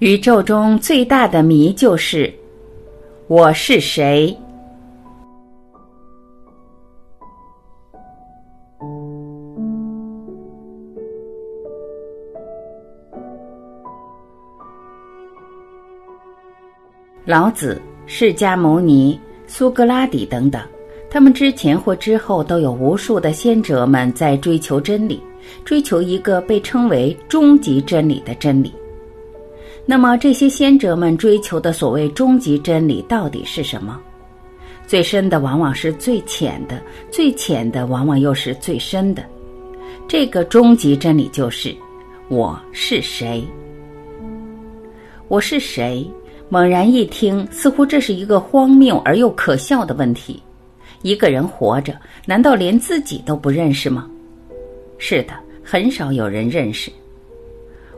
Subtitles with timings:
[0.00, 2.32] 宇宙中最大的谜就是
[3.26, 4.32] 我是谁。
[17.24, 19.18] 老子、释迦牟尼、
[19.48, 20.62] 苏格拉底等等，
[21.10, 25.20] 他们之前或之后都有无数的先哲们在追求真理，
[25.64, 28.72] 追求一个被称为终极真理的真理。
[29.90, 33.98] 那么，这些先哲们追求的所谓终极真理到底是什么？
[34.86, 36.78] 最深的往往是最浅的，
[37.10, 39.24] 最浅的往往又是最深的。
[40.06, 41.74] 这个终极真理就是
[42.28, 43.42] 我是谁。
[45.26, 46.06] 我是谁？
[46.50, 50.42] 猛然一听，似乎这是一个荒谬而又可笑的问题。
[51.00, 54.06] 一个人活着，难道连自己都不认识吗？
[54.98, 55.32] 是的，
[55.64, 56.92] 很少有人认识。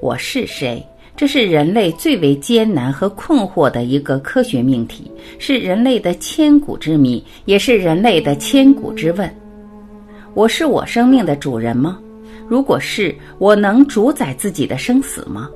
[0.00, 0.82] 我是谁？
[1.16, 9.32] 这是人类最为艰难和困惑的一个科学命题，是人类的千古之谜，也是人类的千古之问。
[10.34, 12.00] 我是我生命的主人吗？
[12.48, 15.48] 如果是，我能主宰自己的生死吗？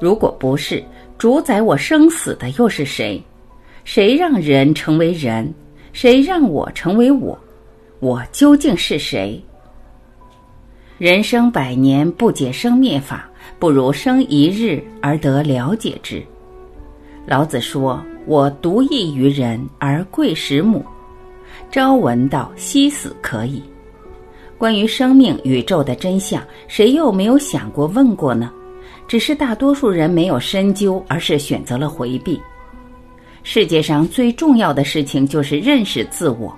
[0.00, 0.84] 如果不是，
[1.18, 3.20] 主宰我生死的又是谁？
[3.82, 5.52] 谁让人成为人？
[5.92, 7.36] 谁让我成为我？
[7.98, 9.42] 我究竟是谁？
[10.96, 13.28] 人生百年，不解生灭法。
[13.58, 16.22] 不如生一日而得了解之。
[17.26, 20.84] 老子说：“我独异于人而贵十母。”
[21.70, 23.62] 朝闻道，夕死可矣。
[24.58, 28.50] 关于生命、宇宙的真相，谁又没有想过、问过呢？
[29.08, 32.40] 只是大多数人没有深究，而是选择了回避。
[33.42, 36.56] 世界上最重要的事情就是认识自我。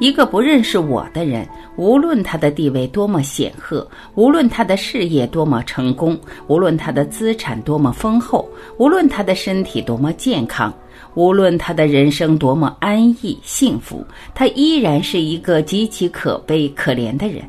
[0.00, 10.72] 一个不认识我的人，无论他的地位多么显赫，无论他的事业多么成功，无论他的资产多么丰厚，无论他的身体多么健康，
[11.14, 17.42] 无论他的人生多么安逸幸福，他依然是一个极其可悲可怜的人。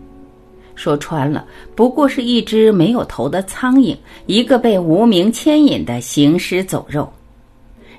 [0.76, 3.96] 说穿了，不过是一只没有头的苍蝇，
[4.26, 7.10] 一个被无名牵引的行尸走肉。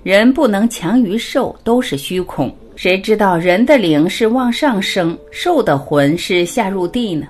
[0.02, 2.54] 人不能强于兽，都是虚空。
[2.76, 7.26] 谁知道人的灵是往上升，兽的魂是下入地呢？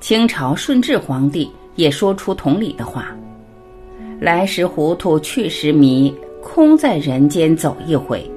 [0.00, 3.14] 清朝顺治皇帝也说出同理的话
[4.18, 6.12] ：“来时糊涂，去时迷，
[6.42, 8.28] 空在人间走一回。”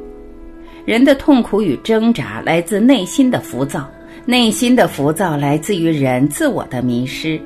[0.83, 3.89] 人的痛苦与挣扎来自内心的浮躁，
[4.25, 7.39] 内心的浮躁来自于人自我的迷失。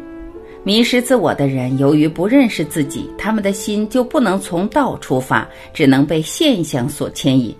[0.63, 7.55] 迷失自我的人，由于不认识自己，他们的心就不能从道出发，只能被现象所牵引。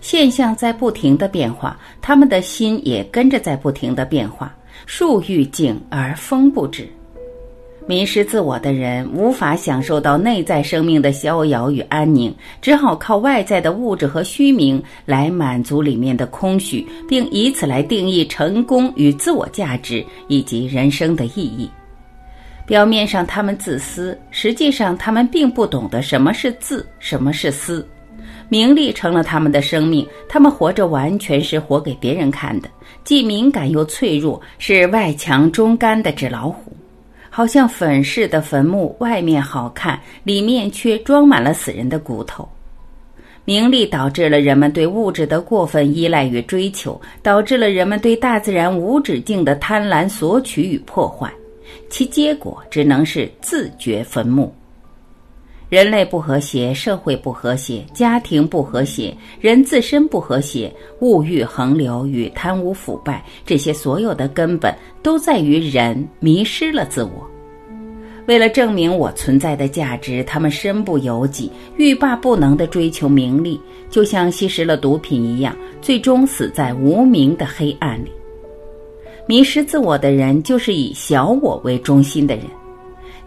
[0.00, 4.54] 现象在不停的变化，他们的心也跟着在不停的变化。
[4.86, 6.88] 树欲静而风不止，
[7.86, 21.70] 迷失自我的人无法享受到内在生命的逍遥与安宁，只好靠外在的物质和虚名来满足里面的空虚，并以此来定义成功与自我价值以及人生的意义。
[22.66, 27.86] 表面上他们自私，实际上他们并不懂得什么是自，什么是私。
[28.50, 32.68] 名利成了他们的生命，他们活着完全是活给别人看的，
[33.04, 36.72] 既敏感又脆弱，是外强中干的纸老虎，
[37.30, 42.46] 好像粉饰的坟墓，外面好看，里面却装满了死人的骨头。
[43.44, 51.32] 名利导致了人们对物质的过分依赖与追求，导致了人们对大自然无止境的贪婪索取与破坏，
[51.88, 54.52] 其结果只能是自掘坟墓。
[55.70, 67.24] 人类不和谐，社会不和谐，家庭不和谐，人自身不和谐，物欲横流与贪污腐败，这些所有的根本都在于人迷失了自我。
[68.26, 78.10] 为了证明我存在的价值，他们身不由己、欲罢不能地追求名利，就像吸食了毒品一样，最终死在无名的黑暗里。
[79.24, 82.44] 迷失自我的人，就是以小我为中心的人。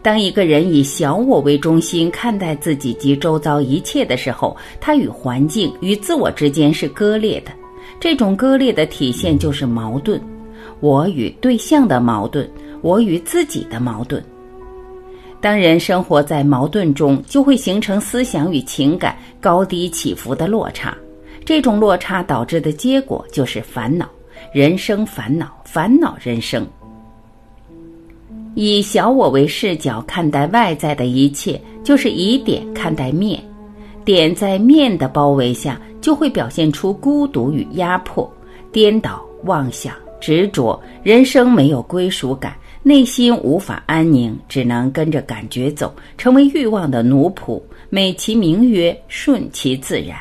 [0.04, 7.52] 当一个人以小我为中心看待自己及周遭一切的时候，他与环境、与自我之间是割裂的。
[8.02, 10.20] 这种割裂的体现就是矛盾：
[10.82, 12.46] 我与对象的矛盾，
[12.82, 14.22] 我与自己的矛盾。
[15.40, 20.94] 当人生活在矛盾中，就会形成思想与情感高低起伏的落差。
[21.46, 24.10] 这种落差导致的结果就是烦恼，
[24.54, 26.68] 人生烦恼，烦恼人生。
[28.56, 33.42] 以小我为视角看待外在的一切，就是以点看待面。
[34.06, 38.32] 点在面的包围下，就会表现出孤独与压迫、
[38.72, 40.80] 颠倒、妄想、执着。
[41.02, 42.54] 人生没有归属感，
[42.84, 50.18] 内心无法安宁，只能跟着感觉走，成为欲望的奴仆，美其名曰顺其自然。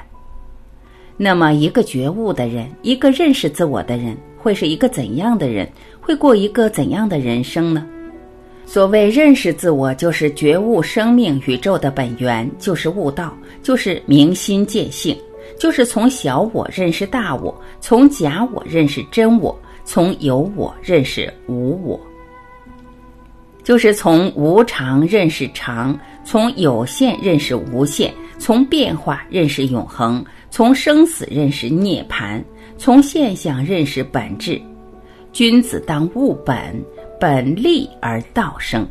[1.16, 5.68] 那么，一个觉悟的人，一个认识自我的人，会是一个怎样的人？
[6.00, 7.86] 会过一个怎样的人生呢？
[8.64, 15.16] 所谓认识自我，就是觉悟生命宇宙的本源，就是悟道，就是明心见性，
[15.58, 19.54] 就是从小我认识大我，从假我认识真我，
[19.84, 22.00] 从有我认识无我，
[23.62, 32.42] 就是从无常认识常，从有限认识无限，从变化认识永恒，从生死认识涅槃，
[32.78, 34.58] 从现象认识本质。
[35.30, 36.82] 君子当务本。
[37.22, 38.84] 本立而道生。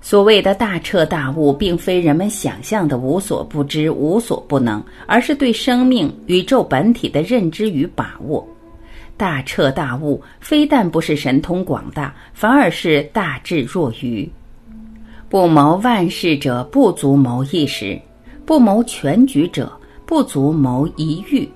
[0.00, 8.48] 所谓的大彻大悟，并非人们想象的无所不知、无所不能，而是对生命、宇宙本体的认知与把握。
[9.18, 14.26] 大彻大悟，非但不是神通广大，反而是大智若愚。
[15.28, 18.00] 不谋万事者，不足谋一时；
[18.46, 19.70] 不谋全局者，
[20.06, 21.46] 不足谋一域。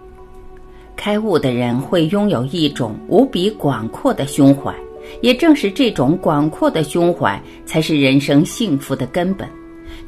[0.99, 4.75] 开悟的人会拥有一种无比广阔的胸怀，
[5.23, 9.49] 也正是这种广阔的胸怀，才是人生幸福的根本。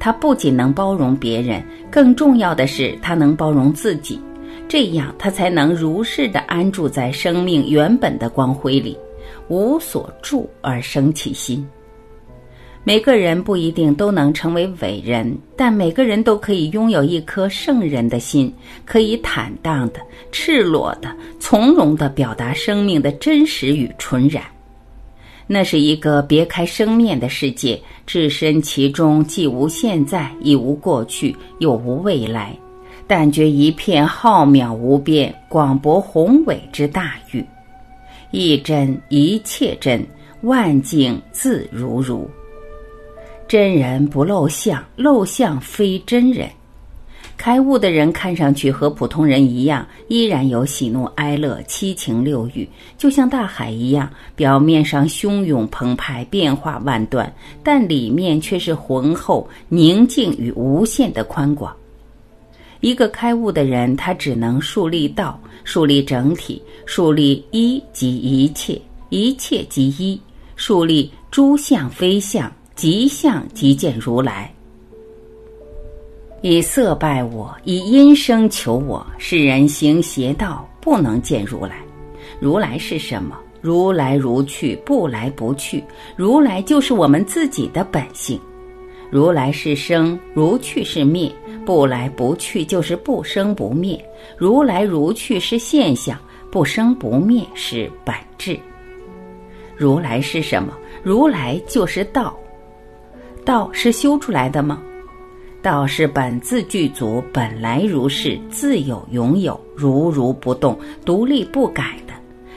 [0.00, 4.18] 他不仅能包容别人，更重要的是他能包容自己，
[4.66, 8.98] 这样他才能如是的安住在生命原本的光辉里，
[9.46, 11.64] 无所住而生其心。
[12.82, 18.52] 每个人不一定都能成为伟人，但每个人都可以拥有一颗圣人的心，
[18.86, 20.00] 可以坦荡的、
[20.32, 24.42] 赤裸的、从容的表达生命的真实与纯然。
[25.46, 32.56] 那是一个别开生面的世界，置身其中，既无现在，亦无过去，又无未来，
[33.06, 37.44] 但觉一片浩渺无边、广博宏伟之大域。
[38.30, 40.02] 一真一切真，
[40.42, 42.28] 万境自如如。
[43.50, 46.48] 真人不露相，露相非真人。
[47.36, 61.74] 开悟的人看上去和普通人一样，依然有喜怒哀乐、七情六欲，就像大海一样，表面上汹涌澎湃、变化万端，但里面却是浑厚、宁静与无限的宽广。
[62.78, 70.20] 一个开悟的人，他只能树立道，树立整体，树立一即一切，一切即一，
[70.54, 72.48] 树立诸相非相。
[72.80, 74.50] 即相即见如来，
[76.40, 79.06] 以色拜我，以音声求我。
[79.18, 81.82] 世人行邪道，不能见如来。
[82.40, 83.36] 如来是什么？
[83.60, 85.84] 如来如去，不来不去。
[86.16, 88.40] 如来就是我们自己的本性。
[89.10, 91.30] 如来是生，如去是灭，
[91.66, 94.02] 不来不去就是不生不灭。
[94.38, 96.18] 如来如去是现象，
[96.50, 98.58] 不生不灭是本质。
[99.76, 100.72] 如来是什么？
[101.02, 102.34] 如来就是道。
[103.44, 104.80] 道是修出来的吗？
[105.62, 112.14] 道是本自具足，本来如是，自有永有，如如不动，独立不改的。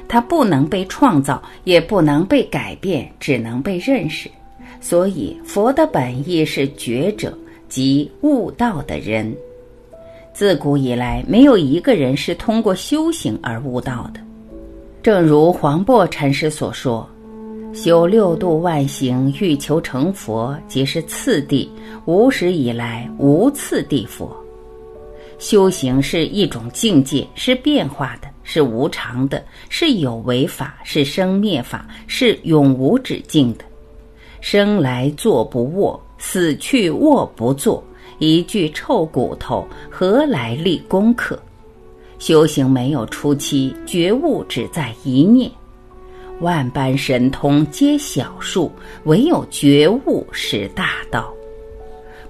[0.07, 4.29] 它不能被创造，也不能被改变，只能被认识。
[4.79, 7.37] 所以，佛的本意是觉者，
[7.67, 9.35] 即悟道的人。
[10.33, 14.19] 自古以来，没有一个人是通过修行而悟道的。
[15.01, 17.05] 正如黄檗禅师所说。
[17.73, 21.67] 修六度万行，欲求成佛，即是次第。
[22.05, 24.31] 无始以来，无次第佛。
[25.39, 33.65] 修行是一种境界，是变化的，是无常的，是有为法，是生灭法，是永无止境的。
[34.39, 37.83] 生来坐不卧，死去卧不坐，
[38.19, 41.41] 一具臭骨头，何来立功课？
[42.19, 45.49] 修行没有初期，觉悟只在一念。
[46.43, 48.69] 万般神通皆小数，
[49.05, 51.33] 唯有觉悟是大道。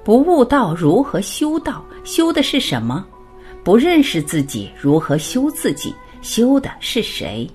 [0.03, 1.83] 不悟道如何修道？
[2.03, 3.03] 修的是什么？
[3.63, 5.91] 不认识自己如何修自己？
[6.21, 7.49] 修的是谁？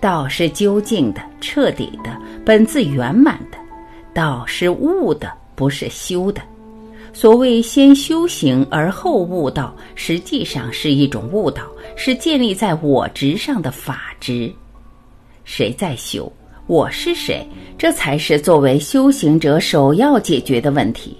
[0.00, 3.58] 道是究竟的、彻底的、本自圆满的。
[4.14, 6.40] 道是悟的，不是修的。
[7.12, 14.50] 所谓先修行而后悟道，实际上是一种悟道，是建立在我执上的法执。
[15.44, 16.30] 谁在修？
[16.66, 17.46] 我是谁？
[17.76, 21.16] 这才是作为修行者首要解决的问题。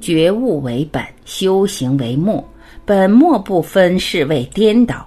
[0.00, 2.42] 觉悟为本，修行为末，
[2.84, 5.06] 本末不分是为颠倒；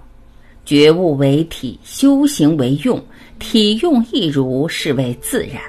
[0.66, 3.02] 觉悟为体，修行为用，
[3.40, 5.62] 体用一如是为自然。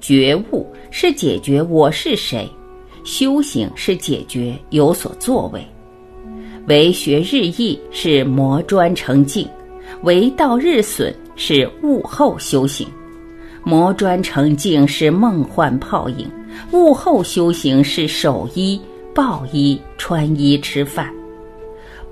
[0.00, 2.48] 觉悟是解决我是谁，
[3.04, 5.64] 修行是解决有所作为。
[6.66, 9.46] 为学日益，是磨砖成镜；
[10.02, 11.14] 为道日损。
[11.36, 12.86] 是悟后修行。
[13.62, 16.30] 磨砖成镜是梦幻泡影，
[16.72, 18.80] 悟后修行是守衣、
[19.14, 21.10] 抱衣、穿衣、吃饭。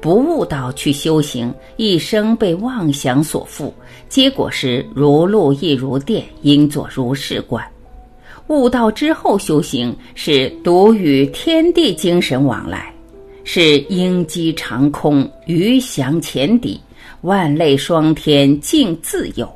[0.01, 3.71] 不悟道去修行，一生被妄想所缚，
[4.09, 7.65] 结果是如露亦如电，应作如是观。
[8.49, 12.93] 悟道之后修行，是独与天地精神往来，
[13.45, 16.81] 是鹰击长空，鱼翔浅底，
[17.23, 19.49] 万类霜天竟自有。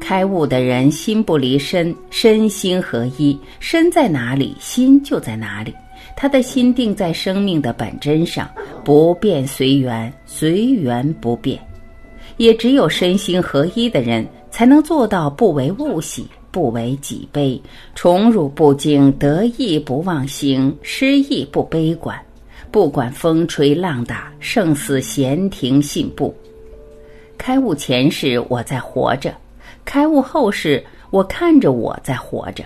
[0.00, 5.74] 开悟的人心不离身，身心合一，身在哪里，心就在哪里。
[6.16, 8.48] 他的心定在生命的本真上，
[8.84, 11.58] 不变随缘，随缘不变。
[12.36, 17.60] 也只有身心合一的人，才能做到不为物喜，不为己悲，
[17.94, 22.16] 宠辱不惊，得意不忘形，失意不悲观。
[22.74, 26.34] 不管风吹浪打，胜似闲庭信步。
[27.38, 29.32] 开悟前是我在活着。
[29.84, 32.64] 开悟后是我看着我在活着，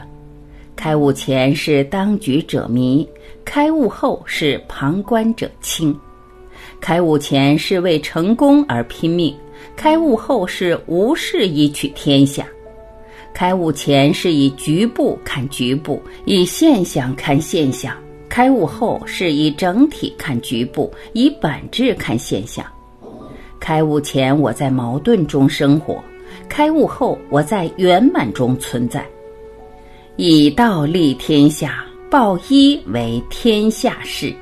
[0.74, 3.06] 开悟前是当局者迷，
[3.44, 5.94] 开悟后是旁观者清。
[6.80, 9.36] 开悟前是为成功而拼命，
[9.76, 12.46] 开悟后是无事以取天下。
[13.34, 17.92] 开悟前是以局部看局部，以现象看现象；
[18.28, 22.64] 开悟后是以整体看局部，以本质看现象。
[23.58, 26.02] 开悟前我在矛盾中生活。
[26.48, 29.04] 开悟后，我在圆满中存在，
[30.16, 34.32] 以道立天下，报一为天下事。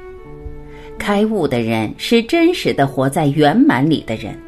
[0.98, 4.38] 开悟的人是真实的活在圆满里的人。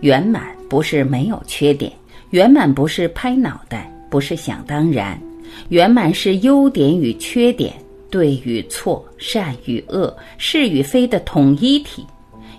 [0.00, 1.90] 圆满不是没有缺点，
[2.30, 5.20] 圆满不是拍脑袋，不是想当然，
[5.68, 7.72] 圆满是优点与缺点、
[8.12, 12.06] 对与错、善与恶、是与非的统一体。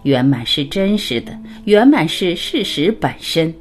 [0.01, 3.53] 圆满是真实的，圆满是事实本身。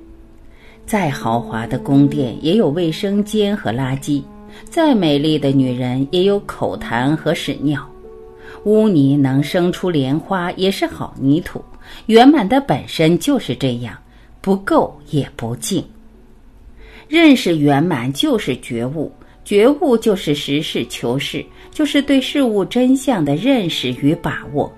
[0.86, 4.22] 再豪华的宫殿也有卫生间和垃圾，
[4.64, 7.86] 再美丽的女人也有口痰和屎尿。
[8.64, 11.62] 污泥能生出莲花，也是好泥土。
[12.06, 13.96] 圆满的本身就是这样，
[14.40, 15.84] 不够也不净。
[17.08, 19.12] 认识圆满就是觉悟，
[19.44, 24.72] 觉悟就是实事求是，就是对事物真相的认识与把握。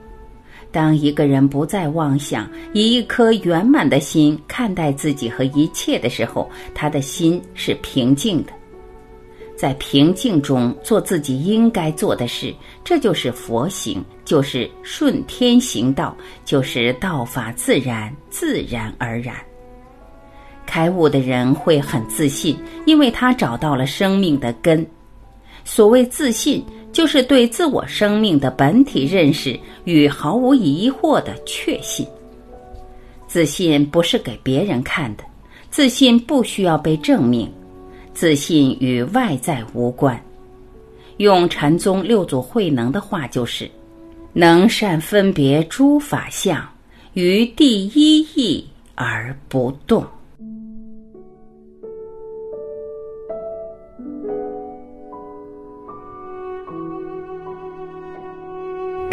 [0.73, 8.53] 当一个人不再妄想，以一颗圆满的心看待自己和一切的时候，他的心是平静的。
[9.57, 19.37] 在平静中做自己应该做的事，这就是佛行，就是顺天行道，就是道法自然，自然而然。
[20.67, 24.85] 开悟的人会很自信，因为他找到了生命的根。
[25.65, 26.65] 所谓自信。
[26.95, 32.07] 就是对自我生命的本体认识与毫无疑惑的确信。
[33.27, 35.25] 自信不是给别人看的，
[35.73, 37.53] 自信不需要被证明，
[38.13, 40.25] 自信与外在无关。
[41.17, 43.69] 用禅宗六祖慧能的话就是：
[44.33, 46.65] 能善分别诸法相，
[47.15, 50.07] 于第一义而不动。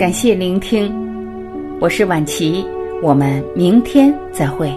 [0.01, 0.91] 感谢聆听，
[1.79, 2.65] 我是婉琪，
[3.03, 4.67] 我们明天再会。